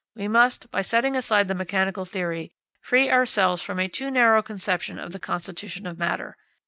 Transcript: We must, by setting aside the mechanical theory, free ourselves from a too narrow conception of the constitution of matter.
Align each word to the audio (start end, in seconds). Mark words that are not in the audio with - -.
We 0.15 0.27
must, 0.27 0.71
by 0.71 0.81
setting 0.81 1.15
aside 1.15 1.47
the 1.47 1.53
mechanical 1.53 2.05
theory, 2.05 2.55
free 2.81 3.11
ourselves 3.11 3.61
from 3.61 3.77
a 3.79 3.87
too 3.87 4.09
narrow 4.09 4.41
conception 4.41 4.97
of 4.97 5.11
the 5.11 5.19
constitution 5.19 5.85
of 5.85 5.99
matter. 5.99 6.37